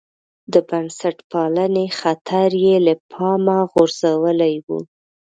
[0.53, 4.67] د بنسټپالنې خطر یې له پامه غورځولی و.